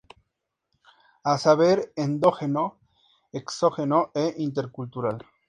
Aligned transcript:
A 1.23 1.37
saber, 1.37 1.93
endógeno, 1.95 2.79
exógeno 3.31 4.09
e 4.15 4.33
intercultural. 4.37 5.19